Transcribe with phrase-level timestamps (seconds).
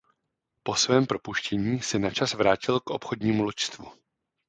[0.63, 3.91] Po svém propuštění se načas vrátil k obchodnímu loďstvu.